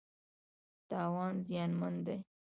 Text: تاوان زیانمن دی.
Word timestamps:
تاوان 0.89 1.33
زیانمن 1.47 1.95
دی. 2.05 2.17